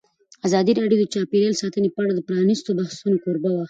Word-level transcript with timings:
ازادي 0.47 0.71
راډیو 0.79 0.99
د 1.01 1.05
چاپیریال 1.13 1.55
ساتنه 1.61 1.89
په 1.93 1.99
اړه 2.03 2.11
د 2.15 2.19
پرانیستو 2.27 2.75
بحثونو 2.79 3.21
کوربه 3.23 3.49
وه. 3.51 3.59